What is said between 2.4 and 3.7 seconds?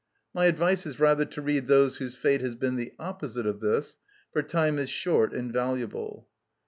has been the opposite of